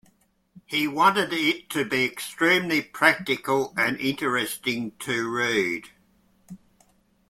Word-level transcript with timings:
He 0.65 0.87
wanted 0.87 1.31
it 1.31 1.69
to 1.69 1.85
be 1.85 2.05
extremely 2.05 2.81
practical 2.81 3.71
and 3.77 3.99
interesting 3.99 4.93
to 5.01 5.29
read. 5.29 5.89